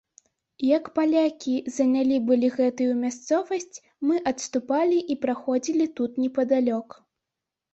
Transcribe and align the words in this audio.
Як 0.67 0.85
палякі 0.95 1.53
занялі 1.77 2.17
былі 2.31 2.49
гэтую 2.55 2.89
мясцовасць, 3.03 3.77
мы 4.07 4.15
адступалі 4.33 4.97
і 5.15 5.19
праходзілі 5.27 5.85
тут 6.01 6.11
непадалёк. 6.25 6.99